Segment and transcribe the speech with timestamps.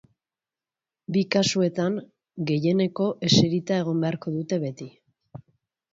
[1.17, 1.99] Bi kasuetan,
[2.53, 4.89] gehieneko eserita egon beharko dute beti.